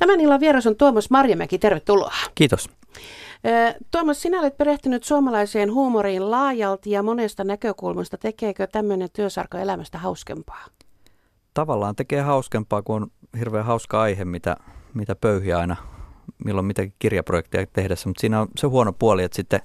[0.00, 2.14] Tämän illan vieras on Tuomas Marjamäki, tervetuloa.
[2.34, 2.70] Kiitos.
[3.90, 8.18] Tuomas, sinä olet perehtynyt suomalaiseen huumoriin laajalti ja monesta näkökulmasta.
[8.18, 10.64] Tekeekö tämmöinen työsarka elämästä hauskempaa?
[11.54, 14.56] Tavallaan tekee hauskempaa, kun on hirveän hauska aihe, mitä,
[14.94, 15.76] mitä pöyhiä aina
[16.44, 19.60] milloin mitäkin kirjaprojekteja tehdessä, mutta siinä on se huono puoli, että sitten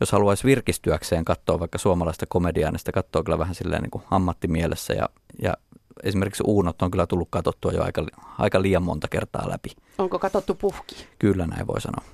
[0.00, 4.04] jos haluaisi virkistyäkseen katsoa vaikka suomalaista komediaa, niin sitä katsoo kyllä vähän silleen niin kuin
[4.10, 5.08] ammattimielessä ja,
[5.42, 5.54] ja
[6.02, 8.06] esimerkiksi Uunot on kyllä tullut katsottua jo aika,
[8.38, 9.70] aika liian monta kertaa läpi.
[9.98, 11.06] Onko katsottu puhki?
[11.18, 12.04] Kyllä näin voi sanoa.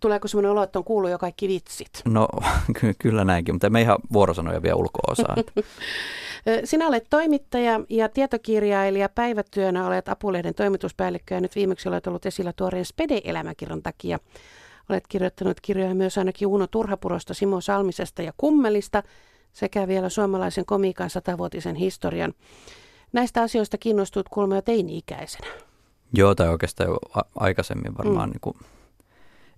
[0.00, 2.02] Tuleeko sellainen olo, että on kuullut jo kaikki vitsit?
[2.04, 2.28] No
[2.80, 5.36] ky- kyllä näinkin, mutta me ihan vuorosanoja vielä ulko-osaa.
[6.64, 9.08] Sinä olet toimittaja ja tietokirjailija.
[9.08, 14.18] Päivätyönä olet Apulehden toimituspäällikkö ja nyt viimeksi olet ollut esillä tuoreen Spede-elämäkirjan takia.
[14.88, 19.02] Olet kirjoittanut kirjoja myös ainakin Uno Turhapurosta, Simo Salmisesta ja Kummelista
[19.52, 22.34] sekä vielä suomalaisen komiikan satavuotisen historian.
[23.12, 25.46] Näistä asioista kiinnostut kuulemma jo teini-ikäisenä.
[26.12, 28.28] Joo, tai oikeastaan jo a- aikaisemmin varmaan.
[28.28, 28.32] Mm.
[28.32, 28.56] Niin kuin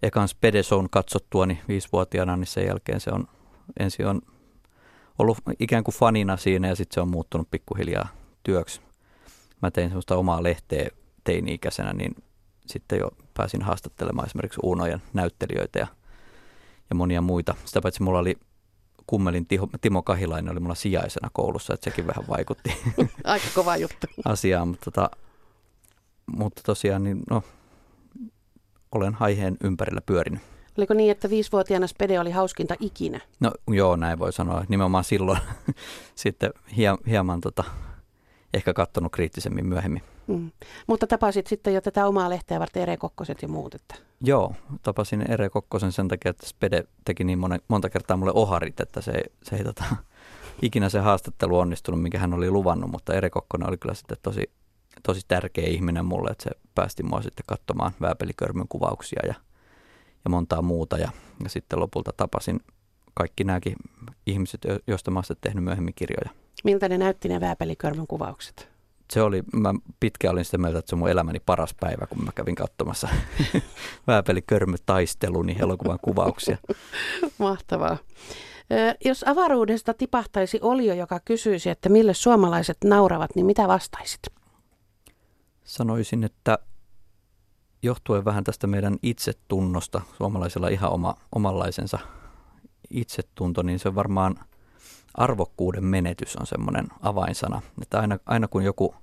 [0.03, 3.29] ekan Spedezone katsottua niin viisivuotiaana, niin sen jälkeen se on
[3.80, 4.21] ensin on
[5.19, 8.09] ollut ikään kuin fanina siinä ja sitten se on muuttunut pikkuhiljaa
[8.43, 8.80] työksi.
[9.63, 10.89] Mä tein semmoista omaa lehteä
[11.24, 12.15] teini-ikäisenä, niin
[12.67, 15.87] sitten jo pääsin haastattelemaan esimerkiksi Uunojen näyttelijöitä ja,
[16.91, 17.55] ja monia muita.
[17.65, 18.37] Sitä paitsi mulla oli
[19.11, 19.47] kummelin
[19.80, 22.73] Timo Kahilainen oli mulla sijaisena koulussa, että sekin vähän vaikutti.
[23.25, 24.07] Aika kova juttu.
[24.25, 25.11] asiaan, mutta, tota,
[26.27, 27.43] mutta tosiaan niin, no,
[28.93, 30.43] olen aiheen ympärillä pyörinyt.
[30.79, 33.21] Oliko niin, että viisivuotiaana Spede oli hauskinta ikinä?
[33.41, 34.65] No joo, näin voi sanoa.
[34.69, 35.39] Nimenomaan silloin
[36.15, 36.52] sitten
[37.07, 37.65] hieman tota,
[38.54, 40.02] ehkä katsonut kriittisemmin myöhemmin.
[40.26, 40.51] Mm.
[40.87, 43.74] Mutta tapasit sitten jo tätä omaa lehteä varten Ere Kokkoset ja muut?
[43.74, 43.95] Että...
[44.20, 48.80] Joo, tapasin Ere Kokkosen sen takia, että Spede teki niin monen, monta kertaa mulle oharit,
[48.80, 49.12] että se,
[49.43, 49.84] se ei tota,
[50.62, 54.51] ikinä se haastattelu onnistunut, minkä hän oli luvannut, mutta Ere Kokkonen oli kyllä sitten tosi,
[55.02, 59.34] tosi tärkeä ihminen mulle, että se päästi mua sitten katsomaan vääpelikörmyn kuvauksia ja,
[60.24, 61.10] ja montaa muuta ja,
[61.43, 62.60] ja sitten lopulta tapasin
[63.15, 63.76] kaikki nämäkin
[64.26, 66.31] ihmiset, joista mä olen tehnyt myöhemmin kirjoja.
[66.65, 68.71] Miltä ne näytti ne vääpelikörmyn kuvaukset?
[69.12, 72.25] Se oli, mä pitkään olin sitä mieltä, että se on mun elämäni paras päivä, kun
[72.25, 73.09] mä kävin katsomassa
[74.06, 76.56] vääpelikörmytaisteluni elokuvan kuvauksia.
[77.38, 77.97] Mahtavaa.
[79.04, 84.21] Jos avaruudesta tipahtaisi olio, joka kysyisi, että mille suomalaiset nauravat, niin mitä vastaisit?
[85.65, 86.59] Sanoisin, että
[87.82, 91.98] johtuen vähän tästä meidän itsetunnosta, suomalaisilla ihan oma, omanlaisensa
[92.91, 94.37] itsetunto, niin se varmaan
[95.15, 97.63] arvokkuuden menetys on semmoinen avainsana.
[97.83, 98.95] Että aina, aina kun joku,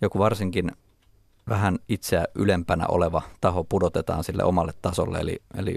[0.00, 0.72] joku varsinkin
[1.48, 5.74] vähän itseä ylempänä oleva taho pudotetaan sille omalle tasolle, eli, eli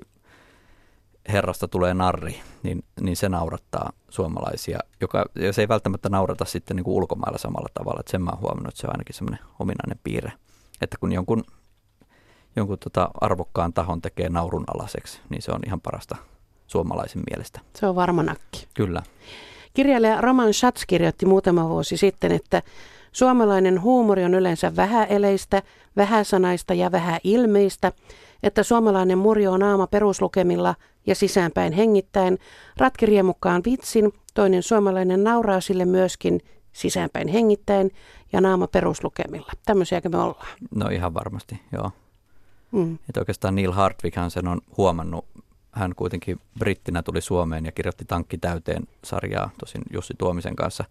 [1.28, 6.76] herrasta tulee narri, niin, niin se naurattaa suomalaisia, joka, ja se ei välttämättä naurata sitten
[6.76, 9.46] niin kuin ulkomailla samalla tavalla, että sen mä oon huomannut, että se on ainakin semmoinen
[9.60, 10.32] ominainen piirre,
[10.82, 11.44] että kun jonkun,
[12.56, 16.16] jonkun tota arvokkaan tahon tekee naurun alaseksi, niin se on ihan parasta
[16.76, 17.60] suomalaisen mielestä.
[17.76, 18.68] Se on varma nakki.
[18.74, 19.02] Kyllä.
[19.74, 22.62] Kirjailija Roman Schatz kirjoitti muutama vuosi sitten, että
[23.12, 25.62] suomalainen huumori on yleensä vähäeleistä,
[25.96, 27.92] vähäsanaista ja vähäilmeistä,
[28.44, 30.76] että suomalainen murjo on aama peruslukemilla
[31.08, 32.38] ja sisäänpäin hengittäen,
[32.78, 36.42] ratkiriemukkaan vitsin, toinen suomalainen nauraa sille myöskin
[36.74, 37.92] sisäänpäin hengittäen
[38.34, 39.52] ja naama peruslukemilla.
[39.66, 40.48] Tämmöisiäkö me ollaan?
[40.76, 41.92] No ihan varmasti, joo.
[42.72, 42.98] Mm.
[43.10, 45.26] Että oikeastaan Neil Hartwighan sen on huomannut
[45.76, 50.84] hän kuitenkin brittinä tuli Suomeen ja kirjoitti Tankki täyteen sarjaa, tosin Jussi Tuomisen kanssa,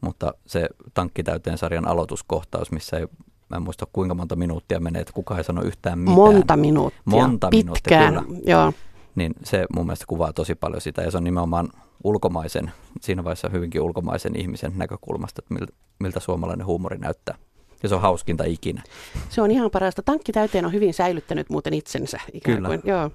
[0.00, 3.06] mutta se Tankki täyteen sarjan aloituskohtaus, missä ei
[3.48, 6.14] Mä en muista kuinka monta minuuttia menee, että kukaan ei sano yhtään mitään.
[6.16, 7.02] Monta minuuttia.
[7.04, 8.40] Monta Pitkään, minuuttia, kyllä.
[8.46, 8.72] Joo.
[9.14, 11.68] Niin se mun mielestä kuvaa tosi paljon sitä ja se on nimenomaan
[12.04, 17.38] ulkomaisen, siinä vaiheessa hyvinkin ulkomaisen ihmisen näkökulmasta, että miltä, miltä suomalainen huumori näyttää.
[17.82, 18.82] Ja se on hauskinta ikinä.
[19.28, 20.02] Se on ihan parasta.
[20.02, 22.68] Tankki täyteen on hyvin säilyttänyt muuten itsensä ikään Kyllä.
[22.68, 22.80] kuin.
[22.84, 23.10] Joo.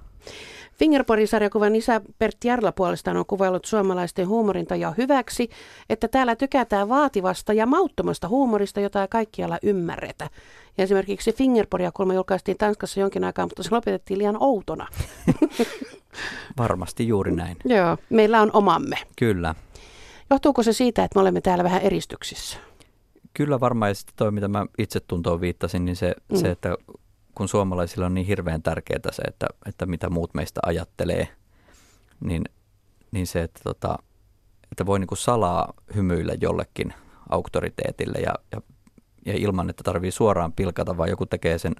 [0.78, 5.50] Fingerboardin-sarjakuvan isä Pertti Jarla puolestaan on kuvaillut suomalaisten huumorintajaa hyväksi,
[5.90, 10.30] että täällä tykätään vaativasta ja mauttomasta huumorista, jota ei kaikkialla ymmärretä.
[10.78, 14.86] Ja esimerkiksi Fingerboardia kolme julkaistiin Tanskassa jonkin aikaa, mutta se lopetettiin liian outona.
[16.58, 17.56] Varmasti juuri näin.
[17.64, 18.96] Joo, meillä on omamme.
[19.18, 19.54] Kyllä.
[20.30, 22.58] Johtuuko se siitä, että me olemme täällä vähän eristyksissä?
[23.34, 26.36] Kyllä varmaan, ja sitten toi, mitä mä itse tuntoon viittasin, niin se, mm.
[26.36, 26.76] se että
[27.34, 31.28] kun suomalaisilla on niin hirveän tärkeää se, että, että mitä muut meistä ajattelee,
[32.20, 32.44] niin,
[33.10, 33.98] niin se, että, tota,
[34.72, 36.94] että voi niin kuin salaa hymyillä jollekin
[37.28, 38.60] auktoriteetille ja, ja,
[39.26, 41.74] ja ilman, että tarvii suoraan pilkata, vaan joku tekee sen,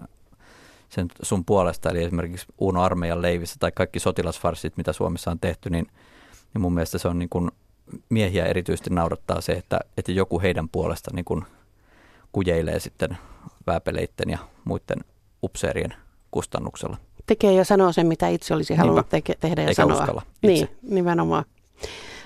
[0.88, 1.90] sen sun puolesta.
[1.90, 5.86] Eli esimerkiksi Uno Armeijan leivissä tai kaikki sotilasfarssit, mitä Suomessa on tehty, niin,
[6.54, 7.50] niin mun mielestä se on niin kuin
[8.08, 11.44] miehiä erityisesti naurattaa se, että, että joku heidän puolesta niin kuin
[12.32, 13.18] kujeilee sitten
[13.66, 15.04] vääpeleitten ja muiden
[15.44, 15.94] upseerien
[16.30, 16.96] kustannuksella.
[17.26, 19.98] Tekee ja sanoo sen, mitä itse olisi halunnut teke- tehdä ja Eikä sanoa.
[20.00, 20.76] uskalla Niin, itse.
[20.82, 21.44] nimenomaan.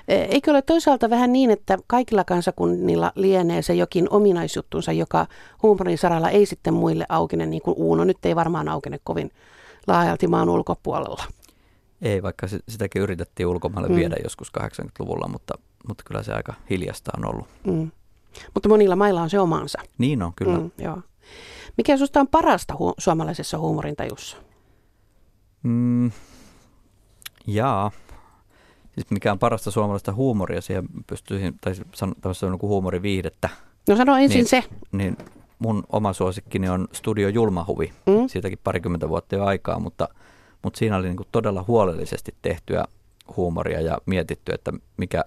[0.08, 5.26] E, Eikö ole toisaalta vähän niin, että kaikilla kansakunnilla lienee se jokin ominaisjuttunsa, joka
[5.62, 9.30] huumorin saralla ei sitten muille aukene, niin kuin Uuno nyt ei varmaan aukene kovin
[9.86, 11.24] laajalti maan ulkopuolella.
[12.02, 13.96] Ei, vaikka sitäkin yritettiin ulkomaille Mm.
[13.96, 15.54] viedä joskus 80-luvulla, mutta,
[15.88, 17.46] mutta kyllä se aika hiljasta on ollut.
[17.66, 17.90] Mm.
[18.54, 19.78] Mutta monilla mailla on se omansa.
[19.98, 20.58] Niin on, kyllä.
[20.58, 20.98] Mm, joo.
[21.78, 24.36] Mikä susta on parasta hu- suomalaisessa huumorintajussa?
[25.62, 26.10] Mm,
[27.46, 27.90] jaa.
[28.94, 31.72] Siis mikä on parasta suomalaista huumoria, siihen pystyisin, tai
[32.20, 33.48] tämmöistä niin kuin huumoriviihdettä,
[33.88, 34.46] No sano ensin Niin.
[34.48, 34.64] se.
[34.92, 35.16] niin
[35.58, 37.92] mun oma suosikkini on Studio Julmahuvi.
[38.06, 38.28] Mm?
[38.28, 40.08] Siitäkin parikymmentä vuotta jo aikaa, mutta,
[40.62, 42.84] mutta siinä oli niin kuin todella huolellisesti tehtyä
[43.36, 45.24] huumoria ja mietitty, että mikä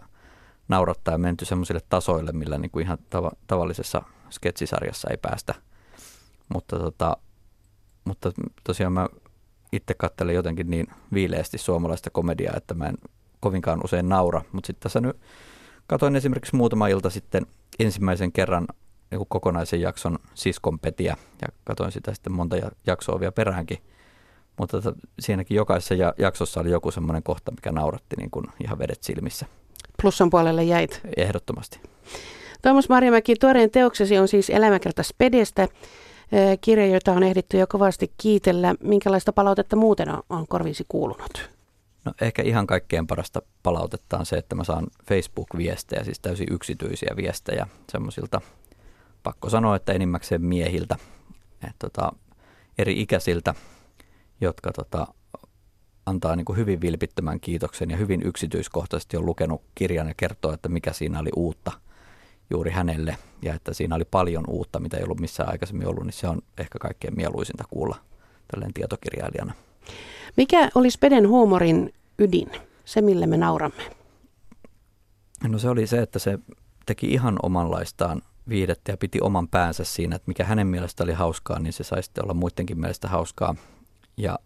[0.67, 5.55] naurattaa ja menty semmoisille tasoille, millä niin kuin ihan tava, tavallisessa sketsisarjassa ei päästä.
[6.53, 7.17] Mutta, tota,
[8.05, 8.31] mutta
[8.63, 9.07] tosiaan mä
[9.71, 12.97] itse katselen jotenkin niin viileästi suomalaista komediaa, että mä en
[13.39, 14.41] kovinkaan usein naura.
[14.51, 15.17] Mutta sitten tässä nyt
[15.87, 17.45] katoin esimerkiksi muutama ilta sitten
[17.79, 18.67] ensimmäisen kerran
[19.11, 23.77] joku kokonaisen jakson siskonpetiä ja katoin sitä sitten monta ja- jaksoa vielä peräänkin.
[24.57, 28.79] Mutta tota, siinäkin jokaisessa ja- jaksossa oli joku semmoinen kohta, mikä nauratti niin kuin ihan
[28.79, 29.45] vedet silmissä.
[30.01, 31.01] Plussan puolelle jäit.
[31.17, 31.79] Ehdottomasti.
[32.61, 35.67] Tuomas Marjamäki, tuoreen teoksesi on siis Elämäkerta Spedestä,
[36.61, 38.75] kirja, jota on ehditty jo kovasti kiitellä.
[38.83, 41.49] Minkälaista palautetta muuten on, korviisi kuulunut?
[42.05, 47.13] No ehkä ihan kaikkein parasta palautetta on se, että mä saan Facebook-viestejä, siis täysin yksityisiä
[47.15, 48.41] viestejä semmoisilta,
[49.23, 50.97] pakko sanoa, että enimmäkseen miehiltä,
[51.63, 52.11] et tota,
[52.77, 53.53] eri ikäisiltä,
[54.41, 55.07] jotka tota,
[56.05, 60.69] antaa niin kuin hyvin vilpittömän kiitoksen ja hyvin yksityiskohtaisesti on lukenut kirjan ja kertoo, että
[60.69, 61.71] mikä siinä oli uutta
[62.51, 66.13] juuri hänelle ja että siinä oli paljon uutta, mitä ei ollut missään aikaisemmin ollut, niin
[66.13, 67.95] se on ehkä kaikkein mieluisinta kuulla
[68.51, 69.53] tälleen tietokirjailijana.
[70.37, 72.51] Mikä oli Speden huumorin ydin?
[72.85, 73.83] Se, millä me nauramme.
[75.47, 76.39] No se oli se, että se
[76.85, 81.59] teki ihan omanlaistaan viihdettä ja piti oman päänsä siinä, että mikä hänen mielestä oli hauskaa,
[81.59, 83.55] niin se sai sitten olla muidenkin mielestä hauskaa.
[84.17, 84.39] Ja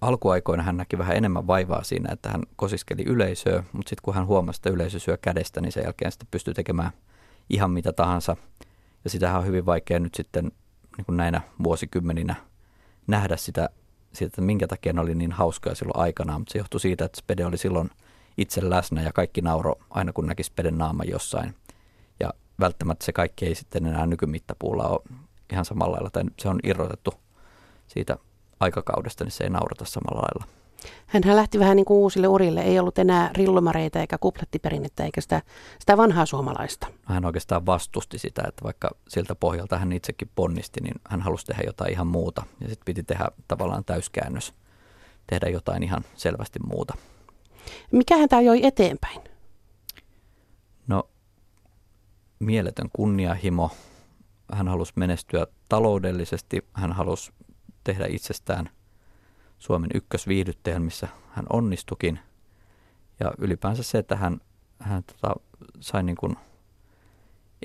[0.00, 4.26] alkuaikoina hän näki vähän enemmän vaivaa siinä, että hän kosiskeli yleisöä, mutta sitten kun hän
[4.26, 6.90] huomasi, että yleisö syö kädestä, niin sen jälkeen sitten pystyi tekemään
[7.50, 8.36] ihan mitä tahansa.
[9.04, 10.52] Ja sitähän on hyvin vaikea nyt sitten
[10.96, 12.34] niin kuin näinä vuosikymmeninä
[13.06, 13.68] nähdä sitä,
[14.12, 17.18] sitä, että minkä takia ne oli niin hauskoja silloin aikanaan, mutta se johtui siitä, että
[17.18, 17.90] Spede oli silloin
[18.36, 21.54] itse läsnä ja kaikki nauro aina kun näki Speden naama jossain.
[22.20, 22.30] Ja
[22.60, 25.00] välttämättä se kaikki ei sitten enää nykymittapuulla ole
[25.52, 27.14] ihan samalla lailla, tai se on irrotettu
[27.86, 28.18] siitä
[28.60, 30.57] aikakaudesta, niin se ei naurata samalla lailla.
[31.06, 32.60] Hänhän lähti vähän niin kuin uusille urille.
[32.60, 35.42] Ei ollut enää rillumareita eikä kuplettiperinnettä eikä sitä,
[35.78, 36.86] sitä vanhaa suomalaista.
[37.04, 41.62] Hän oikeastaan vastusti sitä, että vaikka siltä pohjalta hän itsekin ponnisti, niin hän halusi tehdä
[41.66, 42.42] jotain ihan muuta.
[42.60, 44.54] Ja sitten piti tehdä tavallaan täyskäännös,
[45.26, 46.94] tehdä jotain ihan selvästi muuta.
[47.92, 49.20] Mikä häntä ajoi eteenpäin?
[50.86, 51.08] No,
[52.38, 53.70] mieletön kunnianhimo.
[54.52, 56.64] Hän halusi menestyä taloudellisesti.
[56.72, 57.32] Hän halusi
[57.84, 58.70] tehdä itsestään
[59.58, 62.18] Suomen ykkösviihdyttäjän, missä hän onnistukin.
[63.20, 64.40] Ja ylipäänsä se, että hän,
[64.78, 65.34] hän tota,
[65.80, 66.36] sai niin kuin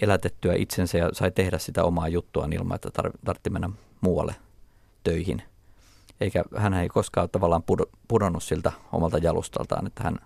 [0.01, 3.69] elätettyä itsensä ja sai tehdä sitä omaa juttuaan ilman, että tar- tarvitsi mennä
[4.01, 4.35] muualle
[5.03, 5.41] töihin.
[6.21, 10.19] Eikä hän ei koskaan tavallaan pudo- pudonnut siltä omalta jalustaltaan, että hän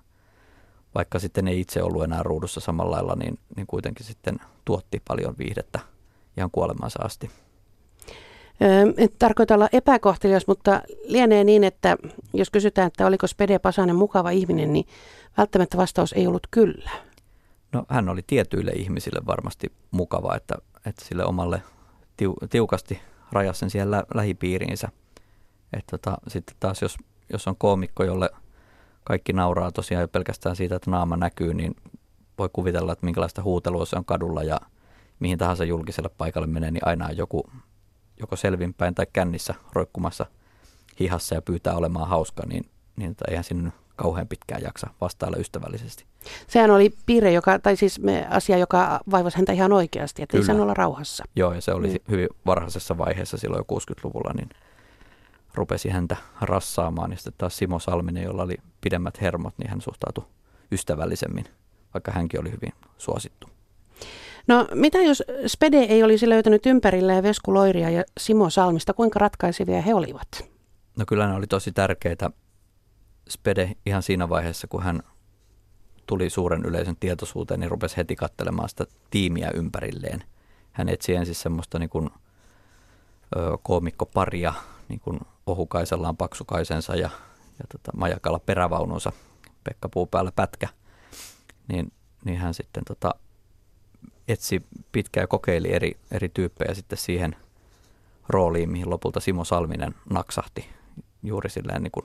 [0.96, 5.36] vaikka sitten ei itse ollut enää ruudussa samalla lailla, niin, niin kuitenkin sitten tuotti paljon
[5.38, 5.80] viihdettä
[6.38, 7.32] ihan kuolemansa asti.
[8.98, 11.98] En tarkoita olla epäkohtelias, mutta lienee niin, että
[12.34, 14.86] jos kysytään, että oliko Spede Pasanen mukava ihminen, niin
[15.38, 16.92] välttämättä vastaus ei ollut kyllä.
[17.72, 21.62] No hän oli tietyille ihmisille varmasti mukava, että, että sille omalle
[22.18, 23.00] tiu, tiukasti
[23.32, 24.90] rajasi sen siihen lä, lähipiiriinsä.
[25.74, 26.98] Että tota, sitten taas jos,
[27.32, 28.30] jos on koomikko, jolle
[29.04, 31.76] kaikki nauraa tosiaan jo pelkästään siitä, että naama näkyy, niin
[32.38, 34.60] voi kuvitella, että minkälaista huutelua se on kadulla ja
[35.20, 37.44] mihin tahansa julkiselle paikalle menee, niin aina on joku
[38.20, 40.26] joko selvinpäin tai kännissä roikkumassa
[41.00, 46.06] hihassa ja pyytää olemaan hauska, niin, niin että eihän sinne kauhean pitkään jaksa vastailla ystävällisesti.
[46.48, 50.40] Sehän oli piirre, joka, tai siis me, asia, joka vaivasi häntä ihan oikeasti, että ei
[50.40, 50.48] Kyllä.
[50.48, 51.24] saanut olla rauhassa.
[51.36, 51.96] Joo, ja se oli mm.
[52.10, 54.50] hyvin varhaisessa vaiheessa silloin jo 60-luvulla, niin
[55.54, 57.12] rupesi häntä rassaamaan.
[57.12, 60.26] Ja sitten taas Simo Salminen, jolla oli pidemmät hermot, niin hän suhtautui
[60.72, 61.46] ystävällisemmin,
[61.94, 63.50] vaikka hänkin oli hyvin suosittu.
[64.48, 69.82] No mitä jos Spede ei olisi löytänyt ympärilleen Vesku Loiria ja Simo Salmista, kuinka ratkaisevia
[69.82, 70.28] he olivat?
[70.98, 72.30] No kyllä ne oli tosi tärkeitä
[73.30, 75.02] Spede ihan siinä vaiheessa, kun hän
[76.06, 80.24] tuli suuren yleisön tietoisuuteen, niin rupesi heti katselemaan sitä tiimiä ympärilleen.
[80.72, 82.10] Hän etsi ensin semmoista niin kuin,
[83.36, 84.54] ö, koomikkoparia
[84.90, 87.10] niin kuin ohukaisellaan paksukaisensa ja,
[87.60, 89.12] ja tota, majakalla perävaununsa,
[89.64, 90.68] Pekka Puupäällä pätkä,
[91.68, 91.92] niin,
[92.26, 93.16] niin hän sitten tota,
[94.28, 97.36] etsi pitkään ja kokeili eri, eri tyyppejä sitten siihen
[98.30, 100.70] rooliin, mihin lopulta Simo Salminen naksahti
[101.24, 102.04] juuri silleen niin kuin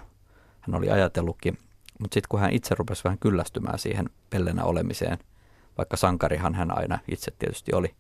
[0.61, 1.59] hän oli ajatellutkin.
[1.99, 5.19] Mutta sitten kun hän itse rupesi vähän kyllästymään siihen pellenä olemiseen,
[5.79, 7.95] vaikka sankarihan hän aina itse tietysti oli,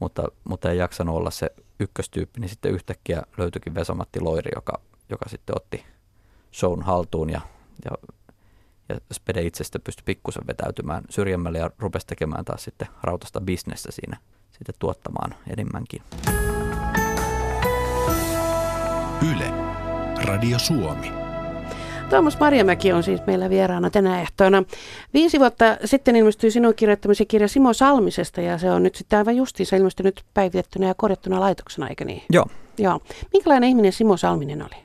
[0.00, 5.28] mutta, mutta ei jaksanut olla se ykköstyyppi, niin sitten yhtäkkiä löytyikin Vesamatti Loiri, joka, joka
[5.28, 5.84] sitten otti
[6.54, 7.40] shown haltuun ja,
[7.84, 7.90] ja,
[8.92, 14.16] ja Spede itsestä pystyi pikkusen vetäytymään syrjemmälle ja rupesi tekemään taas sitten rautasta bisnestä siinä
[14.50, 16.02] sitten tuottamaan enemmänkin.
[19.32, 19.50] Yle,
[20.24, 21.12] Radio Suomi.
[22.10, 24.62] Tuomas Marjamäki on siis meillä vieraana tänä ehtoona.
[25.14, 29.36] Viisi vuotta sitten ilmestyi sinun kirjoittamisen kirja Simo Salmisesta ja se on nyt sitten aivan
[29.36, 32.22] justiinsa ilmestynyt päivitettynä ja korjattuna laitoksena, eikö niin?
[32.30, 32.46] Joo.
[32.78, 33.00] Joo.
[33.32, 34.82] Minkälainen ihminen Simo Salminen oli?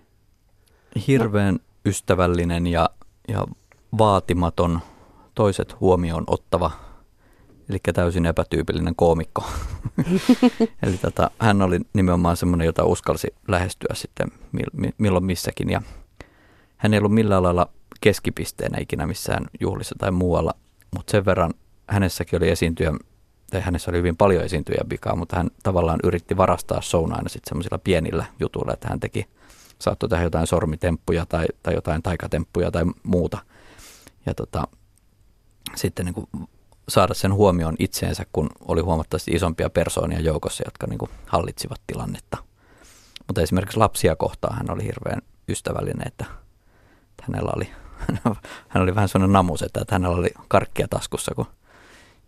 [1.08, 1.60] Hirveän no.
[1.86, 2.90] ystävällinen ja,
[3.28, 3.46] ja
[3.98, 4.80] vaatimaton,
[5.36, 6.72] toiset huomioon ottava,
[7.70, 9.44] eli täysin epätyypillinen koomikko.
[10.84, 14.28] eli tota, hän oli nimenomaan semmoinen, jota uskalsi lähestyä sitten
[14.98, 15.82] milloin missäkin ja
[16.78, 17.70] hän ei ollut millään lailla
[18.02, 20.54] keskipisteenä ikinä missään juhlissa tai muualla,
[20.96, 21.54] mutta sen verran
[21.88, 22.94] hänessäkin oli esiintyjä,
[23.52, 27.50] tai hänessä oli hyvin paljon esiintyjä vikaa, mutta hän tavallaan yritti varastaa shown aina sitten
[27.50, 29.28] semmoisilla pienillä jutuilla, että hän teki,
[29.80, 33.38] saattoi tehdä jotain sormitemppuja tai, tai jotain taikatemppuja tai muuta.
[34.28, 34.68] Ja tota,
[35.76, 36.28] sitten niin kuin
[36.90, 42.38] saada sen huomioon itseensä, kun oli huomattavasti isompia persoonia joukossa, jotka niin kuin hallitsivat tilannetta.
[43.28, 46.26] Mutta esimerkiksi lapsia kohtaan hän oli hirveän ystävällinen, että
[47.22, 47.70] hänellä oli,
[48.70, 51.46] hän oli vähän sellainen namus, että hänellä oli karkkia taskussa, kun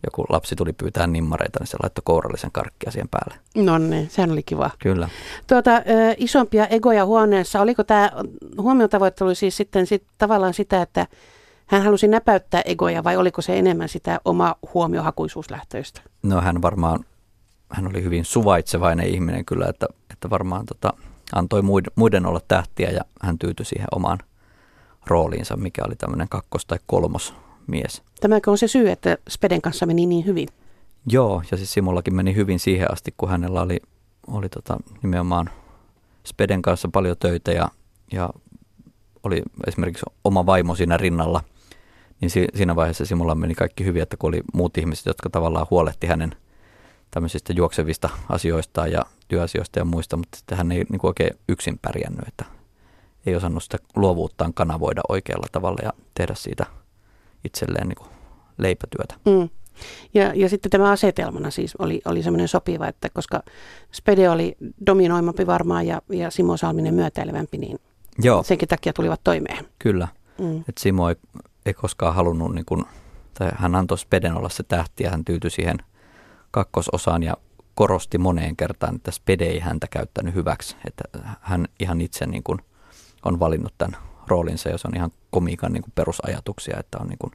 [0.05, 3.35] joku lapsi tuli pyytää nimmareita, niin se laittoi kourallisen karkkia siihen päälle.
[3.55, 4.69] No niin, sehän oli kiva.
[4.79, 5.09] Kyllä.
[5.47, 5.71] Tuota,
[6.17, 8.11] isompia egoja huoneessa, oliko tämä
[8.57, 11.07] huomiotavoittelu siis sitten sit, tavallaan sitä, että
[11.69, 16.01] hän halusi näpäyttää egoja vai oliko se enemmän sitä oma huomiohakuisuuslähtöistä?
[16.23, 17.05] No hän varmaan,
[17.69, 20.93] hän oli hyvin suvaitsevainen ihminen kyllä, että, että varmaan tota,
[21.35, 24.17] antoi muiden, muiden olla tähtiä ja hän tyytyi siihen omaan
[25.07, 27.33] rooliinsa, mikä oli tämmöinen kakkos- tai kolmos
[27.67, 28.01] mies.
[28.21, 30.47] Tämäkö on se syy, että Speden kanssa meni niin hyvin?
[31.11, 33.79] Joo, ja siis Simollakin meni hyvin siihen asti, kun hänellä oli,
[34.27, 35.49] oli tota, nimenomaan
[36.25, 37.69] Speden kanssa paljon töitä ja,
[38.11, 38.29] ja
[39.23, 41.43] oli esimerkiksi oma vaimo siinä rinnalla,
[42.21, 45.67] niin si, siinä vaiheessa Simolla meni kaikki hyvin, että kun oli muut ihmiset, jotka tavallaan
[45.69, 46.35] huolehti hänen
[47.11, 51.79] tämmöisistä juoksevista asioista ja työasioista ja muista, mutta sitten hän ei niin kuin oikein yksin
[51.81, 52.45] pärjännyt, että
[53.25, 56.65] ei osannut sitä luovuuttaan kanavoida oikealla tavalla ja tehdä siitä
[57.43, 58.09] itselleen niin kuin
[58.57, 59.15] leipätyötä.
[59.25, 59.49] Mm.
[60.13, 63.43] Ja, ja sitten tämä asetelmana siis oli, oli semmoinen sopiva, että koska
[63.91, 67.79] Spede oli dominoimampi varmaan ja, ja Simo Salminen myötäilevämpi, niin
[68.21, 68.43] Joo.
[68.43, 69.65] senkin takia tulivat toimeen.
[69.79, 70.07] Kyllä.
[70.39, 70.63] Mm.
[70.69, 71.15] Et Simo ei,
[71.65, 72.85] ei koskaan halunnut, niin kuin,
[73.33, 75.77] tai hän antoi Speden olla se tähti ja hän tyytyi siihen
[76.51, 77.37] kakkososaan ja
[77.75, 80.75] korosti moneen kertaan, että Spede ei häntä käyttänyt hyväksi.
[80.87, 81.03] Että
[81.41, 82.59] hän ihan itse niin kuin
[83.25, 87.17] on valinnut tämän roolinsa ja se on ihan komiikan niin kuin perusajatuksia, että on, niin
[87.19, 87.31] kuin,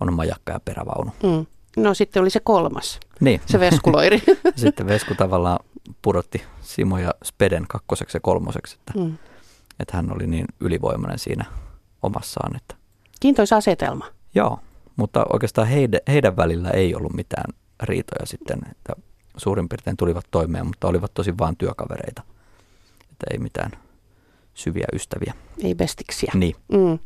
[0.00, 1.10] on majakka ja perävaunu.
[1.22, 1.46] Mm.
[1.76, 3.40] No sitten oli se kolmas, niin.
[3.46, 4.22] se veskuloiri.
[4.56, 5.58] sitten Vesku tavallaan
[6.02, 9.18] pudotti Simo ja Speden kakkoseksi ja kolmoseksi, että, mm.
[9.80, 11.44] että hän oli niin ylivoimainen siinä
[12.02, 12.56] omassaan.
[12.56, 12.76] Että.
[13.20, 14.06] Kiintoisa asetelma.
[14.34, 14.58] Joo,
[14.96, 18.92] mutta oikeastaan heidän, heidän välillä ei ollut mitään riitoja sitten, että
[19.36, 22.22] suurin piirtein tulivat toimeen, mutta olivat tosi vain työkavereita,
[23.02, 23.70] että ei mitään
[24.54, 25.34] syviä ystäviä.
[25.62, 26.32] Ei bestiksiä.
[26.34, 26.54] Niin.
[26.72, 26.98] Mm.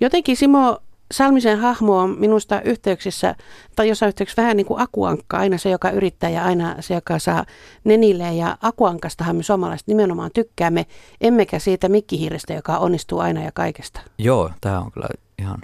[0.00, 0.78] Jotenkin Simo
[1.12, 3.34] Salmisen hahmo on minusta yhteyksissä,
[3.76, 7.18] tai jossain yhteyksissä vähän niin kuin akuankka, aina se, joka yrittää ja aina se, joka
[7.18, 7.44] saa
[7.84, 8.34] nenille.
[8.34, 10.86] Ja akuankastahan me suomalaiset nimenomaan tykkäämme,
[11.20, 14.00] emmekä siitä mikkihiirestä, joka onnistuu aina ja kaikesta.
[14.18, 15.58] Joo, tämä on kyllä ihan,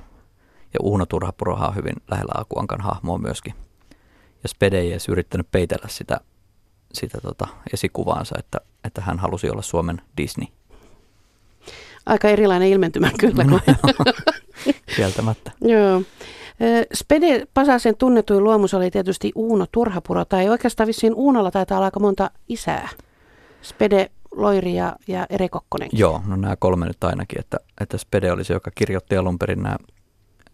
[0.75, 3.55] ja Uuno Turhapuroha on hyvin lähellä akuankan hahmoa myöskin.
[4.43, 6.21] Ja Spede ei edes yrittänyt peitellä sitä,
[6.93, 10.47] sitä tota esikuvaansa, että, että hän halusi olla Suomen Disney
[12.07, 13.45] aika erilainen ilmentymä kyllä.
[13.45, 13.61] No,
[14.97, 15.53] kieltämättä.
[15.61, 16.03] joo.
[16.95, 22.01] Spede Pasasen tunnetuin luomus oli tietysti Uuno Turhapuro, tai oikeastaan vissiin Uunolla taitaa olla aika
[22.01, 22.89] monta isää.
[23.63, 25.89] Spede, Loiri ja, ja Ere Kokkonen.
[25.93, 29.63] Joo, no nämä kolme nyt ainakin, että, että Spede oli se, joka kirjoitti alun perin
[29.63, 29.77] nämä,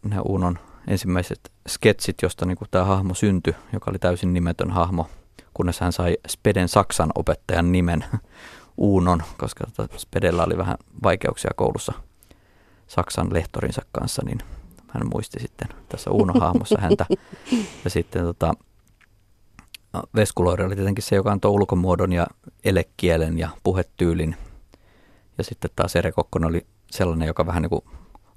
[0.02, 5.06] nämä Uunon ensimmäiset sketsit, josta niin tämä hahmo syntyi, joka oli täysin nimetön hahmo,
[5.54, 8.04] kunnes hän sai Speden Saksan opettajan nimen
[8.76, 11.92] Uunon, koska tota Spedellä oli vähän vaikeuksia koulussa
[12.86, 14.38] Saksan lehtorinsa kanssa, niin
[14.88, 17.06] hän muisti sitten tässä Uuno-hahmossa häntä.
[17.84, 18.54] Ja sitten tota,
[20.14, 22.26] Veskuloiri oli tietenkin se, joka antoi ulkomuodon ja
[22.64, 24.36] elekielen ja puhetyylin
[25.38, 27.82] Ja sitten taas Ere Kokkonen oli sellainen, joka vähän niin kuin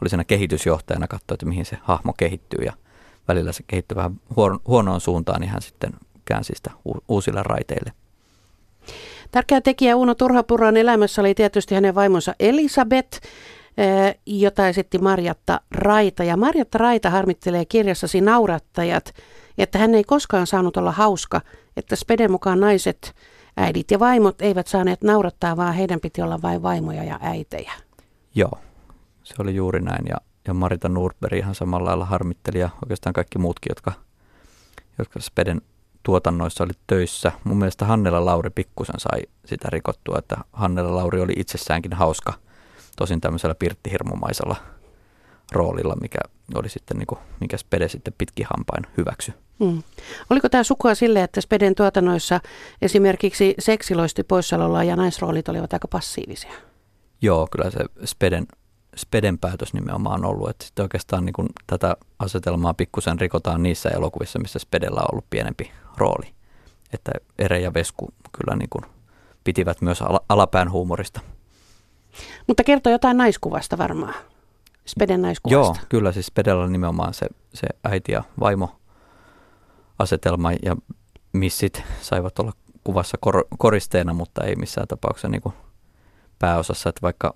[0.01, 2.73] oli siinä kehitysjohtajana, katsoi, että mihin se hahmo kehittyy ja
[3.27, 4.19] välillä se kehittyi vähän
[4.67, 5.91] huonoon suuntaan, niin hän sitten
[6.25, 6.71] käänsi sitä
[7.07, 7.91] uusille raiteille.
[9.31, 13.21] Tärkeä tekijä Uno Turhapuron elämässä oli tietysti hänen vaimonsa Elisabeth,
[13.77, 16.23] eh, jota esitti Marjatta Raita.
[16.23, 19.13] Ja Marjatta Raita harmittelee kirjassasi naurattajat,
[19.57, 21.41] että hän ei koskaan saanut olla hauska,
[21.77, 23.15] että Speden mukaan naiset,
[23.57, 27.73] äidit ja vaimot eivät saaneet naurattaa, vaan heidän piti olla vain vaimoja ja äitejä.
[28.35, 28.51] Joo,
[29.23, 30.05] se oli juuri näin.
[30.09, 30.17] Ja,
[30.47, 33.91] ja Marita Nordberg ihan samalla lailla harmitteli ja oikeastaan kaikki muutkin, jotka,
[34.97, 35.61] jotka Speden
[36.03, 37.31] tuotannoissa oli töissä.
[37.43, 42.33] Mun mielestä Hannela Lauri pikkusen sai sitä rikottua, että Hannela Lauri oli itsessäänkin hauska,
[42.97, 44.55] tosin tämmöisellä pirttihirmumaisella
[45.51, 46.19] roolilla, mikä
[46.55, 49.33] oli sitten niin kuin, mikä Spede sitten pitkin hampain hyväksy.
[49.59, 49.83] Hmm.
[50.29, 52.39] Oliko tämä sukua sille, että Speden tuotannoissa
[52.81, 56.53] esimerkiksi seksiloisti poissaololla ja naisroolit olivat aika passiivisia?
[57.21, 58.47] Joo, kyllä se Speden,
[58.95, 63.89] Speden päätös nimenomaan on ollut, että sitten oikeastaan niin kuin tätä asetelmaa pikkusen rikotaan niissä
[63.89, 66.33] elokuvissa, missä Spedellä on ollut pienempi rooli.
[66.93, 68.85] Että Ere ja Vesku kyllä niin kuin
[69.43, 71.21] pitivät myös alapään huumorista.
[72.47, 74.13] Mutta kertoo jotain naiskuvasta varmaan.
[74.85, 75.21] Speden.
[75.47, 78.75] Joo, kyllä siis Spedellä on nimenomaan se, se äiti ja vaimo
[79.99, 80.75] asetelma ja
[81.33, 82.51] missit saivat olla
[82.83, 85.55] kuvassa kor, koristeena, mutta ei missään tapauksessa niin kuin
[86.39, 87.35] pääosassa, että vaikka,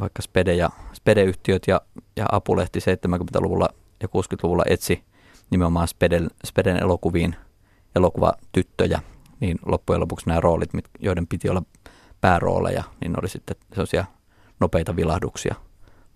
[0.00, 1.80] vaikka Spede ja, Spede-yhtiöt ja,
[2.16, 3.68] ja Apulehti 70-luvulla
[4.02, 5.04] ja 60-luvulla etsi
[5.50, 7.36] nimenomaan Speden, Speden elokuviin
[7.96, 9.00] elokuvatyttöjä,
[9.40, 10.70] niin loppujen lopuksi nämä roolit,
[11.00, 11.62] joiden piti olla
[12.20, 14.04] päärooleja, niin oli sitten sellaisia
[14.60, 15.54] nopeita vilahduksia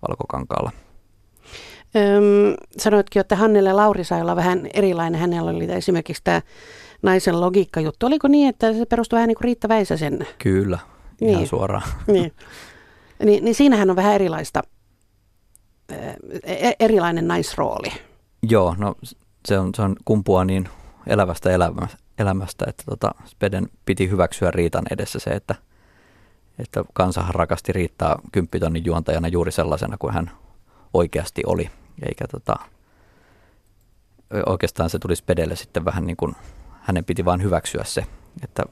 [0.07, 0.71] valkokankaalla.
[1.95, 5.21] Öm, sanoitkin, että Hannelle Lauri sai olla vähän erilainen.
[5.21, 6.41] Hänellä oli esimerkiksi tämä
[7.01, 8.05] naisen logiikkajuttu.
[8.05, 10.27] Oliko niin, että se perustui vähän niin kuin Riitta Väisäsen?
[10.37, 10.79] Kyllä,
[11.21, 11.47] ihan niin.
[11.47, 11.87] suoraan.
[12.07, 12.33] Niin.
[13.23, 14.61] Ni, niin siinähän on vähän erilaista,
[16.43, 17.91] e, erilainen naisrooli.
[18.49, 18.95] Joo, no
[19.47, 20.69] se on, se on kumpua niin
[21.07, 21.49] elävästä
[22.19, 25.55] elämästä, että tota, Speden piti hyväksyä Riitan edessä se, että,
[26.59, 30.31] että kansahan rakasti Riittaa kymppitonnin juontajana juuri sellaisena kuin hän
[30.93, 31.69] oikeasti oli.
[32.09, 32.55] Eikä tota,
[34.45, 36.35] oikeastaan se tuli Spedelle sitten vähän niin kuin,
[36.81, 38.05] hänen piti vain hyväksyä se,
[38.43, 38.63] että,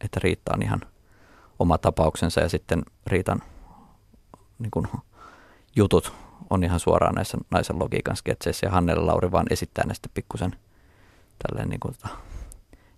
[0.00, 0.80] että Riitta on ihan
[1.58, 3.42] oma tapauksensa ja sitten Riitan
[4.58, 4.88] niin kuin,
[5.76, 6.12] jutut
[6.50, 10.56] on ihan suoraan näissä naisen logiikan sketseissä ja Hannele Lauri vaan esittää sitten pikkusen–
[11.42, 12.16] tälleen niin kuin, tota,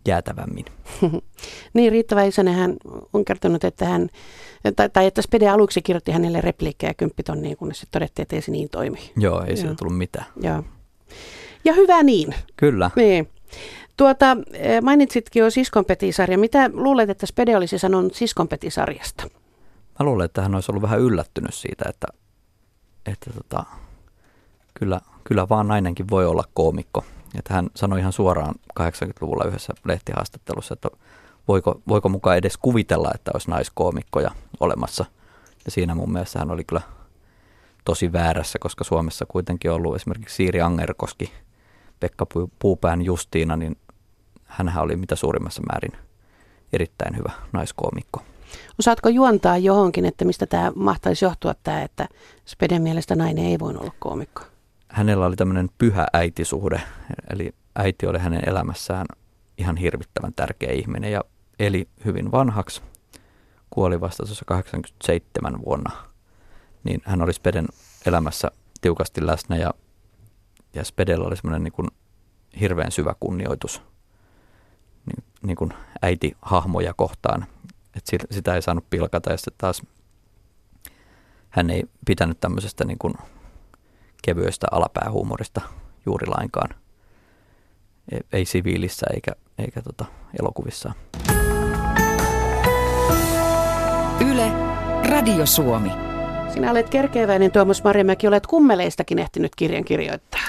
[0.09, 0.65] jäätävämmin.
[1.75, 2.77] niin, Riitta Väisänen hän
[3.13, 4.09] on kertonut, että hän,
[4.77, 8.53] tai, tai että Spede aluksi kirjoitti hänelle repliikkejä kymppitonniin, kunnes sitten todettiin, että ei se
[8.53, 9.13] niin toimi.
[9.17, 10.27] Joo, ei siitä tullut mitään.
[10.43, 10.65] Joo.
[11.65, 12.35] Ja hyvä niin.
[12.57, 12.91] Kyllä.
[12.97, 13.29] Niin.
[13.97, 16.39] Tuota, eh, mainitsitkin jo Siskonpetisarja.
[16.39, 19.29] Mitä luulet, että Spede olisi sanonut Siskonpetisarjasta?
[19.99, 22.07] Mä luulen, että hän olisi ollut vähän yllättynyt siitä, että,
[23.07, 23.65] että tota,
[24.75, 27.05] kyllä, kyllä vaan nainenkin voi olla koomikko.
[27.39, 30.89] Että hän sanoi ihan suoraan 80-luvulla yhdessä lehtihaastattelussa, että
[31.49, 35.05] voiko, voiko mukaan edes kuvitella, että olisi naiskoomikkoja olemassa.
[35.65, 36.81] Ja siinä mun mielestä hän oli kyllä
[37.85, 41.33] tosi väärässä, koska Suomessa kuitenkin on ollut esimerkiksi Siiri Angerkoski,
[42.01, 42.27] Pekka
[42.59, 43.77] Puupään Justiina, niin
[44.45, 45.93] hän oli mitä suurimmassa määrin
[46.73, 48.23] erittäin hyvä naiskoomikko.
[48.79, 52.09] Osaatko juontaa johonkin, että mistä tämä mahtaisi johtua tämä, että
[52.47, 54.43] Speden mielestä nainen ei voinut olla koomikko?
[54.95, 56.83] Hänellä oli tämmöinen pyhä äitisuhde,
[57.31, 59.07] eli äiti oli hänen elämässään
[59.59, 61.25] ihan hirvittävän tärkeä ihminen ja
[61.59, 62.83] eli hyvin vanhaksi,
[63.71, 65.91] kuoli vasta tuossa 87 vuonna,
[66.85, 67.67] niin hän oli Speden
[68.07, 69.71] elämässä tiukasti läsnä ja,
[70.75, 71.91] ja Spedellä oli semmoinen niin
[72.61, 73.83] hirveän syvä kunnioitus
[75.07, 77.47] niin, niin kuin äiti-hahmoja kohtaan,
[77.97, 79.83] että sitä ei saanut pilkata ja sitten taas
[81.51, 83.15] hän ei pitänyt tämmöisestä niin kuin
[84.25, 85.61] kevyestä alapäähuumorista
[86.07, 86.71] juuri lainkaan.
[88.13, 90.05] Ei, ei siviilissä eikä, eikä tota
[90.41, 90.93] elokuvissa.
[94.31, 94.53] Yle,
[95.09, 95.91] Radio Suomi.
[96.53, 100.41] Sinä olet kerkeäväinen Tuomas Marjamäki, olet kummeleistakin ehtinyt kirjan kirjoittaa.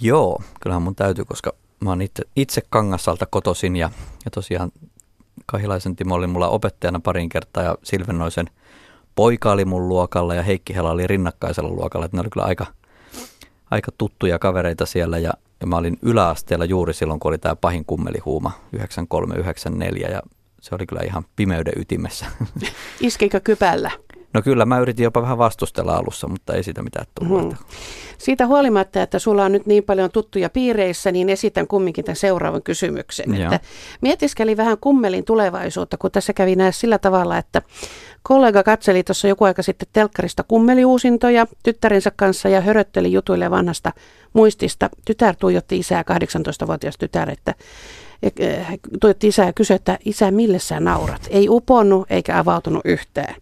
[0.00, 3.90] Joo, kyllähän mun täytyy, koska mä oon itse, itse Kangasalta kotosin ja,
[4.24, 4.70] ja tosiaan
[5.46, 8.46] Kahilaisen Timo oli mulla opettajana parin kertaa ja Silvennoisen
[9.14, 12.66] poika oli mun luokalla ja Heikki Hela oli rinnakkaisella luokalla, että ne oli kyllä aika–
[13.70, 17.84] aika tuttuja kavereita siellä ja, ja mä olin yläasteella juuri silloin, kun oli tämä pahin
[17.84, 20.22] kummelihuuma 93-94 ja
[20.60, 22.26] se oli kyllä ihan pimeyden ytimessä.
[23.00, 23.90] Iskikö kypällä?
[24.34, 27.42] No kyllä, mä yritin jopa vähän vastustella alussa, mutta ei siitä mitään tullut.
[27.42, 27.64] Hmm.
[28.18, 32.62] Siitä huolimatta, että sulla on nyt niin paljon tuttuja piireissä, niin esitän kumminkin tämän seuraavan
[32.62, 33.34] kysymyksen.
[33.34, 33.60] Että
[34.00, 37.62] mietiskeli vähän kummelin tulevaisuutta, kun tässä kävi näin sillä tavalla, että
[38.22, 43.92] kollega katseli tuossa joku aika sitten telkkarista kummeliuusintoja tyttärensä kanssa ja hörötteli jutuille vanhasta
[44.32, 44.90] muistista.
[45.04, 47.54] Tytär tuijotti isää, 18-vuotias tytär, että
[49.00, 51.28] tuijotti isää ja kysyi, että isä, mille sä naurat?
[51.30, 53.34] Ei uponnut eikä avautunut yhtään.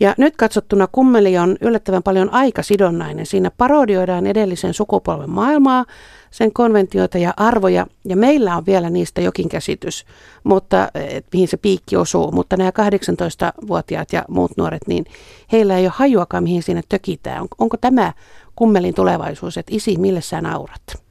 [0.00, 3.26] Ja nyt katsottuna kummeli on yllättävän paljon aikasidonnainen.
[3.26, 5.84] Siinä parodioidaan edellisen sukupolven maailmaa,
[6.30, 10.04] sen konventioita ja arvoja, ja meillä on vielä niistä jokin käsitys,
[10.44, 12.32] mutta et, mihin se piikki osuu.
[12.32, 15.04] Mutta nämä 18-vuotiaat ja muut nuoret, niin
[15.52, 17.42] heillä ei ole hajuakaan, mihin siinä tökitään.
[17.42, 18.12] On, onko tämä
[18.56, 21.06] kummelin tulevaisuus, että isi, mille sä naurat?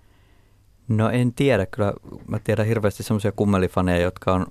[0.87, 1.93] No en tiedä, kyllä
[2.27, 4.45] mä tiedän hirveästi semmoisia kummelifaneja, jotka on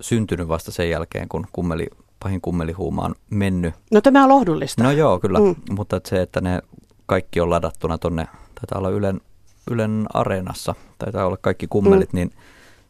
[0.00, 1.86] syntynyt vasta sen jälkeen, kun kummeli
[2.22, 3.74] pahin kummelihuuma on mennyt.
[3.90, 4.82] No tämä on lohdullista.
[4.82, 5.38] No joo, kyllä.
[5.38, 5.54] Mm.
[5.70, 6.62] Mutta että se, että ne
[7.06, 9.20] kaikki on ladattuna tonne, taitaa olla Ylen,
[9.70, 12.16] Ylen areenassa, taitaa olla kaikki kummelit, mm.
[12.16, 12.30] niin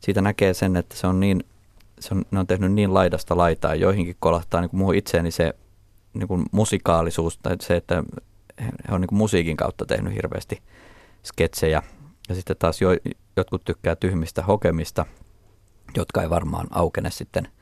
[0.01, 1.45] siitä näkee sen, että se on niin,
[2.01, 5.55] se on, ne on tehnyt niin laidasta laitaa, joihinkin kolahtaa niin kuin muuhun itseeni se
[6.15, 8.05] niin kuin musikaalisuus, tai se, että
[8.61, 10.63] he on niin kuin musiikin kautta tehnyt hirveästi
[11.23, 11.83] sketsejä.
[12.29, 12.89] Ja sitten taas jo,
[13.37, 15.07] jotkut tykkää tyhmistä hokemista,
[15.97, 17.49] jotka ei varmaan aukene sitten–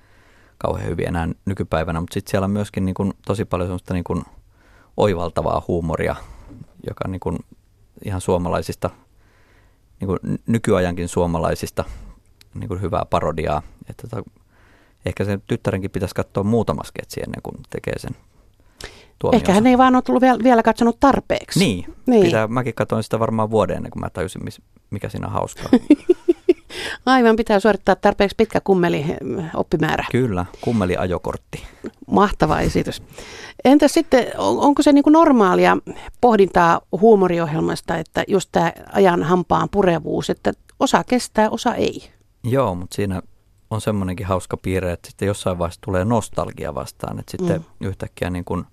[0.62, 4.04] kauhean hyviä enää nykypäivänä, mutta sitten siellä on myöskin niin kuin tosi paljon semmoista niin
[4.04, 4.22] kuin
[4.96, 6.16] oivaltavaa huumoria,
[6.88, 7.38] joka niin kuin
[8.04, 8.90] ihan suomalaisista,
[10.00, 11.84] niin kuin nykyajankin suomalaisista
[12.54, 13.62] niin kuin hyvää parodiaa.
[13.90, 14.30] Että tota,
[15.06, 18.16] ehkä sen tyttärenkin pitäisi katsoa muutama sketsi ennen kuin tekee sen
[19.18, 19.42] tuomionsa.
[19.42, 21.58] Ehkä hän ei vaan ole tullut vielä, vielä katsonut tarpeeksi.
[21.58, 22.24] Niin, niin.
[22.24, 24.42] Pitää, mäkin katsoin sitä varmaan vuoden ennen kuin mä tajusin,
[24.90, 25.68] mikä siinä on hauskaa.
[27.06, 29.04] Aivan, pitää suorittaa tarpeeksi pitkä kummeli
[29.54, 30.04] oppimäärä.
[30.12, 31.62] Kyllä, kummeli ajokortti.
[32.06, 33.02] Mahtava esitys.
[33.64, 35.76] Entä sitten, onko se niin kuin normaalia
[36.20, 42.10] pohdintaa huumoriohjelmasta, että just tämä ajan hampaan purevuus, että osa kestää, osa ei?
[42.44, 43.22] Joo, mutta siinä
[43.70, 47.86] on semmoinenkin hauska piirre, että sitten jossain vaiheessa tulee nostalgia vastaan, että sitten mm.
[47.86, 48.64] yhtäkkiä niin kuin,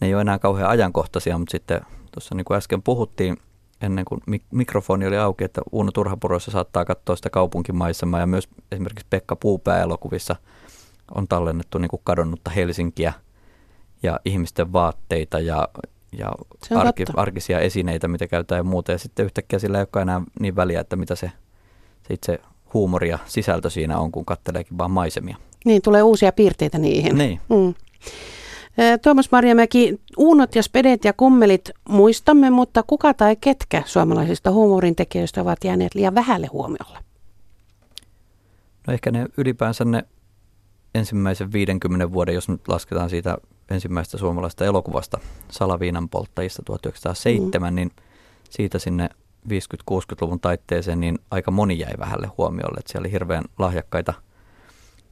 [0.00, 1.80] ne ei ole enää kauhean ajankohtaisia, mutta sitten
[2.12, 3.36] tuossa niin kuin äsken puhuttiin,
[3.82, 8.48] ennen kuin mik- mikrofoni oli auki, että Uuno Turhapuroissa saattaa katsoa sitä kaupunkimaisemaa ja myös
[8.72, 10.36] esimerkiksi Pekka Puupää-elokuvissa
[11.14, 13.12] on tallennettu niin kuin kadonnutta Helsinkiä
[14.02, 15.68] ja ihmisten vaatteita ja,
[16.18, 16.32] ja
[16.74, 18.92] arki, arkisia esineitä, mitä käytetään ja muuta.
[18.92, 21.32] Ja sitten yhtäkkiä sillä ei olekaan enää niin väliä, että mitä se,
[22.08, 22.40] se itse
[22.74, 25.36] huumori ja sisältö siinä on, kun katseleekin vaan maisemia.
[25.64, 27.18] Niin, tulee uusia piirteitä niihin.
[27.18, 27.40] Niin.
[27.48, 27.74] Mm.
[29.02, 35.64] Tuomas Marjamäki, uunot ja spedet ja kummelit muistamme, mutta kuka tai ketkä suomalaisista huumorintekijöistä ovat
[35.64, 36.98] jääneet liian vähälle huomiolle?
[38.86, 40.04] No ehkä ne ylipäänsä ne
[40.94, 43.38] ensimmäisen 50 vuoden, jos nyt lasketaan siitä
[43.70, 45.18] ensimmäisestä suomalaisesta elokuvasta
[45.50, 47.76] Salaviinan polttajista 1907, mm.
[47.76, 47.90] niin
[48.50, 49.08] siitä sinne
[49.48, 52.78] 50-60-luvun taitteeseen, niin aika moni jäi vähälle huomiolle.
[52.78, 54.14] Että siellä oli hirveän lahjakkaita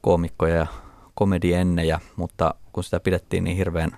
[0.01, 0.67] koomikkoja ja
[1.15, 3.97] komediennejä, mutta kun sitä pidettiin niin hirveän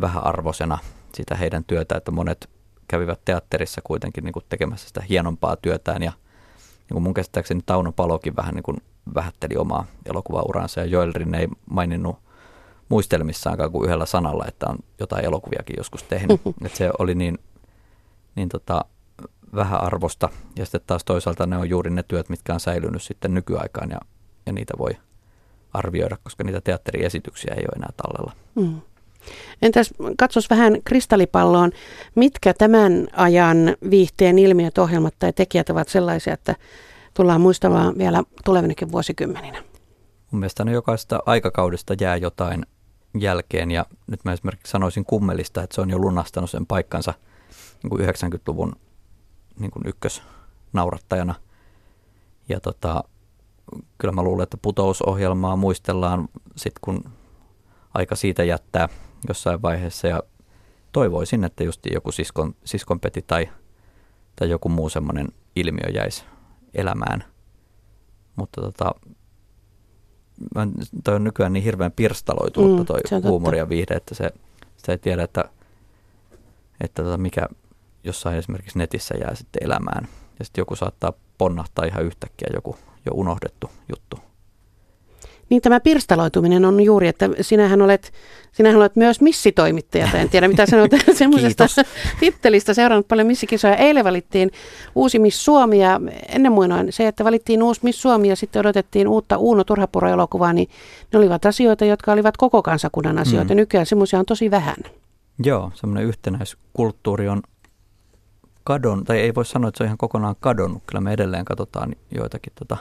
[0.00, 0.78] vähäarvoisena
[1.14, 2.50] sitä heidän työtä, että monet
[2.88, 6.12] kävivät teatterissa kuitenkin niin kuin tekemässä sitä hienompaa työtään ja
[6.78, 8.76] niin kuin mun käsittääkseni Tauno Palokin vähän niin kuin
[9.14, 12.18] vähätteli omaa elokuvauransa ja Joel Rinne ei maininnut
[12.88, 16.40] muistelmissaankaan kuin yhdellä sanalla, että on jotain elokuviakin joskus tehnyt.
[16.64, 17.38] että se oli niin,
[18.34, 18.84] niin tota,
[19.54, 23.90] vähäarvosta ja sitten taas toisaalta ne on juuri ne työt, mitkä on säilynyt sitten nykyaikaan
[23.90, 23.98] ja,
[24.46, 24.90] ja niitä voi
[25.76, 28.32] arvioida, koska niitä teatteriesityksiä ei ole enää tallella.
[28.54, 28.80] Mm.
[29.62, 31.72] Entäs katsos vähän kristallipalloon,
[32.14, 36.54] mitkä tämän ajan viihteen ilmiöt, ohjelmat tai tekijät ovat sellaisia, että
[37.14, 39.62] tullaan muistamaan vielä tulevinakin vuosikymmeninä?
[40.30, 42.66] Mun mielestä ne jokaista aikakaudesta jää jotain
[43.18, 47.14] jälkeen ja nyt mä esimerkiksi sanoisin kummelista, että se on jo lunastanut sen paikkansa
[47.82, 48.72] niin kuin 90-luvun
[49.58, 51.34] niin kuin ykkösnaurattajana.
[52.48, 53.04] Ja tota,
[53.98, 57.04] kyllä mä luulen, että putousohjelmaa muistellaan sitten, kun
[57.94, 58.88] aika siitä jättää
[59.28, 60.22] jossain vaiheessa ja
[60.92, 63.48] toivoisin, että just joku siskon, siskonpeti tai,
[64.36, 66.24] tai joku muu semmoinen ilmiö jäisi
[66.74, 67.24] elämään.
[68.36, 68.94] Mutta tota,
[71.04, 74.30] toi on nykyään niin hirveän pirstaloitunutta mm, toi huumori ja viihde, että se,
[74.76, 75.44] sitä ei tiedä, että,
[76.80, 77.46] että tota mikä
[78.04, 80.08] jossain esimerkiksi netissä jää sitten elämään.
[80.38, 82.76] Ja sitten joku saattaa ponnahtaa ihan yhtäkkiä joku
[83.06, 84.26] jo unohdettu juttu.
[85.50, 88.12] Niin tämä pirstaloituminen on juuri, että sinähän olet,
[88.52, 91.66] sinähän olet myös missitoimittaja, tai en tiedä mitä sanot semmoisesta
[92.20, 93.76] tittelistä, seurannut paljon missikisoja.
[93.76, 94.50] Eilen valittiin
[94.94, 99.08] uusi Miss Suomi ja ennen muinoin se, että valittiin uusi Miss Suomi ja sitten odotettiin
[99.08, 100.68] uutta Uuno Turhapuro-elokuvaa, niin
[101.12, 103.54] ne olivat asioita, jotka olivat koko kansakunnan asioita.
[103.54, 103.56] Mm.
[103.56, 104.76] Nykyään semmoisia on tosi vähän.
[105.44, 107.42] Joo, semmoinen yhtenäiskulttuuri on
[108.64, 110.82] kadon, tai ei voi sanoa, että se on ihan kokonaan kadonnut.
[110.86, 112.76] Kyllä me edelleen katsotaan joitakin tota...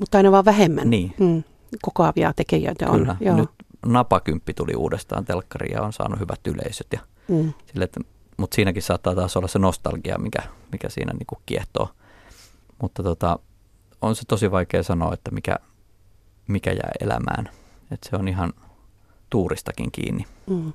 [0.00, 0.90] Mutta aina vaan vähemmän.
[0.90, 1.14] Niin.
[1.18, 1.42] Mm
[1.82, 2.98] kokoavia tekijöitä on.
[2.98, 3.36] Kyllä, joo.
[3.36, 3.50] nyt
[3.86, 6.86] Napakymppi tuli uudestaan telkkariin ja on saanut hyvät yleisöt.
[6.92, 7.52] Ja mm.
[7.66, 8.00] sille, että,
[8.36, 11.88] mutta siinäkin saattaa taas olla se nostalgia, mikä, mikä siinä niin kuin kiehtoo.
[12.82, 13.38] Mutta tota,
[14.02, 15.56] on se tosi vaikea sanoa, että mikä,
[16.48, 17.48] mikä jää elämään.
[17.90, 18.52] Että se on ihan
[19.36, 20.24] tuuristakin kiinni.
[20.46, 20.72] Mm.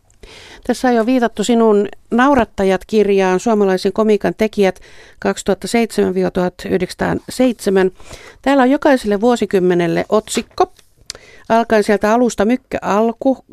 [0.67, 4.79] Tässä on jo viitattu sinun Naurattajat-kirjaan, suomalaisen komiikan tekijät
[5.25, 5.29] 2007-1907.
[8.41, 10.73] Täällä on jokaiselle vuosikymmenelle otsikko.
[11.49, 13.45] Alkaen sieltä alusta mykkä alku,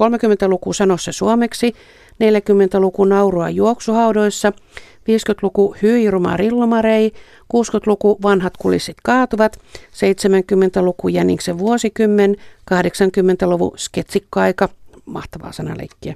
[0.00, 1.74] 30-luku sano se suomeksi,
[2.24, 4.52] 40-luku naurua juoksuhaudoissa,
[5.02, 7.12] 50-luku hyiruma rillomarei,
[7.54, 12.36] 60-luku vanhat kulissit kaatuvat, 70-luku jäniksen vuosikymmen,
[12.74, 14.68] 80-luvu sketsikkoaika,
[15.04, 16.14] mahtavaa sanaleikkiä,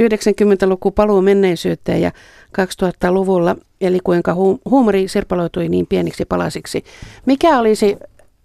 [0.00, 2.12] 90-luku paluu menneisyyteen ja
[2.58, 6.84] 2000-luvulla, eli kuinka hu- huumori sirpaloitui niin pieniksi palasiksi.
[7.26, 7.96] Mikä olisi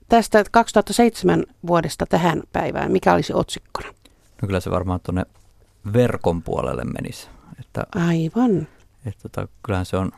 [0.10, 3.88] tästä 2007 vuodesta tähän päivään, mikä olisi otsikkona?
[4.42, 5.26] No kyllä se varmaan tuonne
[5.94, 7.28] verkon puolelle menisi.
[7.60, 8.68] Että, Aivan.
[9.06, 10.12] Että tota, kyllähän se on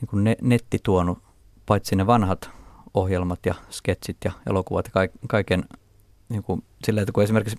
[0.00, 1.18] niin kuin ne, netti tuonut
[1.66, 2.50] paitsi ne vanhat
[2.94, 5.64] ohjelmat ja sketsit ja elokuvat ja kaiken
[6.28, 7.58] niin kuin, sillä, että kun esimerkiksi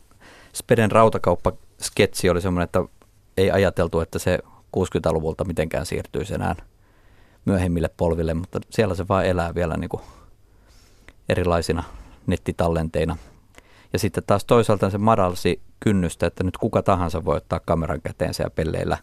[0.54, 2.84] Speden rautakauppa-sketsi oli semmoinen, että
[3.38, 4.40] ei ajateltu, että se
[4.78, 6.56] 60-luvulta mitenkään siirtyisi enää
[7.46, 10.04] myöhemmille polville, mutta siellä se vaan elää vielä niin kuin
[11.30, 11.84] erilaisina
[12.28, 13.18] nettitallenteina.
[13.94, 18.44] Ja sitten taas toisaalta se madalsi kynnystä, että nyt kuka tahansa voi ottaa kameran käteensä
[18.44, 18.98] ja pelleillä,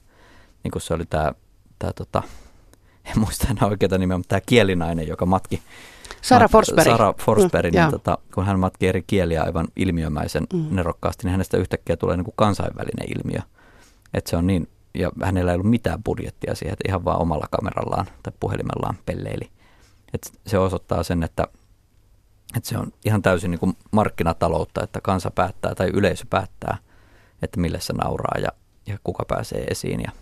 [0.65, 1.33] niin kuin se oli tämä,
[1.79, 2.23] tämä tota,
[3.11, 5.63] en muista enää oikeaa nimeä, mutta tämä kielinainen, joka matki
[6.23, 6.91] Sara Forsberg.
[6.91, 10.67] Sara Forsberg, mm, niin tota, kun hän matkii eri kieliä aivan ilmiömäisen mm.
[10.71, 13.41] nerokkaasti, niin hänestä yhtäkkiä tulee niin kuin kansainvälinen ilmiö.
[14.15, 17.47] Että se on niin, ja hänellä ei ollut mitään budjettia siihen, että ihan vaan omalla
[17.51, 19.51] kamerallaan tai puhelimellaan pelleili.
[20.15, 21.47] Et se osoittaa sen, että,
[22.57, 26.79] että se on ihan täysin niin kuin markkinataloutta, että kansa päättää tai yleisö päättää,
[27.43, 28.49] että mille se nauraa ja,
[28.87, 30.01] ja kuka pääsee esiin.
[30.01, 30.13] Ja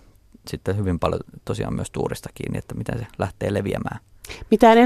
[0.49, 4.01] sitten hyvin paljon tosiaan myös tuurista kiinni, että miten se lähtee leviämään.
[4.51, 4.79] Mitään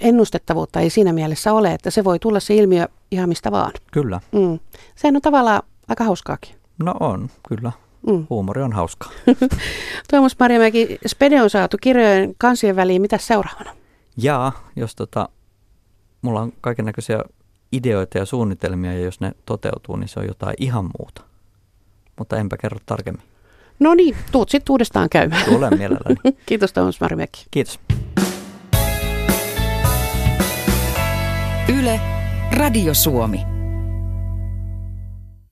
[0.00, 3.72] ennustettavuutta ei siinä mielessä ole, että se voi tulla se ilmiö ihan mistä vaan.
[3.92, 4.20] Kyllä.
[4.32, 4.58] Mm.
[4.94, 6.56] Sehän on tavallaan aika hauskaakin.
[6.78, 7.72] No on, kyllä.
[8.06, 8.26] Mm.
[8.30, 9.10] Huumori on hauskaa.
[10.10, 13.02] Tuomas Marjamäki, Spede on saatu kirjojen kansien väliin.
[13.02, 13.76] Mitä seuraavana?
[14.16, 15.28] Jaa, jos tota,
[16.22, 17.24] mulla on kaiken näköisiä
[17.72, 21.22] ideoita ja suunnitelmia ja jos ne toteutuu, niin se on jotain ihan muuta.
[22.18, 23.22] Mutta enpä kerro tarkemmin.
[23.80, 25.44] No niin, tuut sitten uudestaan käymään.
[25.44, 26.16] Tulen mielelläni.
[26.46, 27.44] Kiitos Tuomas Marjamäki.
[27.50, 27.80] Kiitos.
[31.78, 32.00] Yle,
[32.52, 33.55] Radio Suomi.